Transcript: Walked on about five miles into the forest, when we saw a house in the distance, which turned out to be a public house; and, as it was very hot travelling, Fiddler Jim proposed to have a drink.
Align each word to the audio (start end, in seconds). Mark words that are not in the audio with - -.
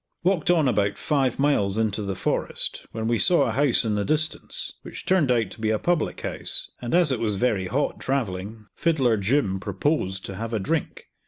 Walked 0.23 0.49
on 0.49 0.67
about 0.67 0.97
five 0.97 1.37
miles 1.37 1.77
into 1.77 2.01
the 2.01 2.15
forest, 2.15 2.87
when 2.91 3.07
we 3.07 3.19
saw 3.19 3.43
a 3.43 3.51
house 3.51 3.85
in 3.85 3.93
the 3.93 4.03
distance, 4.03 4.73
which 4.81 5.05
turned 5.05 5.31
out 5.31 5.51
to 5.51 5.61
be 5.61 5.69
a 5.69 5.77
public 5.77 6.21
house; 6.21 6.71
and, 6.81 6.95
as 6.95 7.11
it 7.11 7.19
was 7.19 7.35
very 7.35 7.67
hot 7.67 7.99
travelling, 7.99 8.65
Fiddler 8.75 9.15
Jim 9.15 9.59
proposed 9.59 10.25
to 10.25 10.33
have 10.35 10.55
a 10.55 10.59
drink. 10.59 11.03